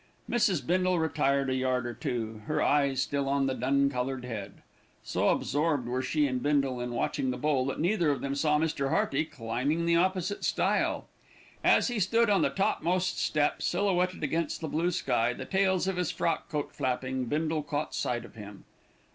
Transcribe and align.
Mrs. 0.27 0.65
Bindle 0.65 0.97
retired 0.97 1.47
a 1.51 1.53
yard 1.53 1.85
or 1.85 1.93
two, 1.93 2.41
her 2.47 2.59
eyes 2.59 2.99
still 3.03 3.29
on 3.29 3.45
the 3.45 3.53
dun 3.53 3.87
coloured 3.87 4.25
head. 4.25 4.63
So 5.03 5.29
absorbed 5.29 5.87
were 5.87 6.01
she 6.01 6.25
and 6.25 6.41
Bindle 6.41 6.81
in 6.81 6.89
watching 6.89 7.29
the 7.29 7.37
bull, 7.37 7.67
that 7.67 7.79
neither 7.79 8.09
of 8.09 8.19
them 8.19 8.33
saw 8.33 8.57
Mr. 8.57 8.89
Hearty 8.89 9.25
climbing 9.25 9.85
the 9.85 9.97
opposite 9.97 10.43
stile. 10.43 11.05
As 11.63 11.89
he 11.89 11.99
stood 11.99 12.31
on 12.31 12.41
the 12.41 12.49
topmost 12.49 13.19
step, 13.19 13.61
silhouetted 13.61 14.23
against 14.23 14.59
the 14.59 14.67
blue 14.67 14.89
sky, 14.89 15.33
the 15.33 15.45
tails 15.45 15.87
of 15.87 15.97
his 15.97 16.09
frock 16.09 16.49
coat 16.49 16.73
flapping, 16.73 17.25
Bindle 17.25 17.61
caught 17.61 17.93
sight 17.93 18.25
of 18.25 18.33
him. 18.33 18.63